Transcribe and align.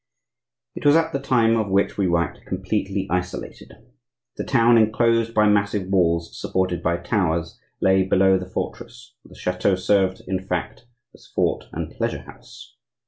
It 0.73 0.83
was 0.83 0.95
at 0.95 1.13
the 1.13 1.19
time 1.19 1.55
of 1.55 1.69
which 1.69 1.95
we 1.95 2.07
write 2.07 2.43
completely 2.47 3.05
isolated. 3.11 3.73
The 4.35 4.43
town, 4.43 4.75
enclosed 4.75 5.35
by 5.35 5.47
massive 5.47 5.89
walls 5.89 6.41
supported 6.41 6.81
by 6.81 6.97
towers, 6.97 7.59
lay 7.81 8.01
below 8.01 8.39
the 8.39 8.49
fortress,—for 8.49 9.27
the 9.29 9.35
chateau 9.35 9.75
served, 9.75 10.21
in 10.25 10.39
fact, 10.39 10.87
as 11.13 11.27
fort 11.27 11.65
and 11.71 11.91
pleasure 11.95 12.23
house. 12.23 12.77